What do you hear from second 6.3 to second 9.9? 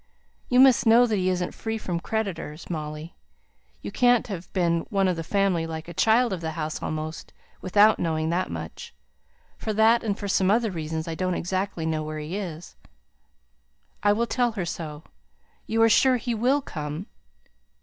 of the house almost, without knowing that much. For